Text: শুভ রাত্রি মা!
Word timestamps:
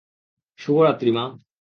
শুভ 0.59 0.77
রাত্রি 0.81 1.11
মা! 1.11 1.23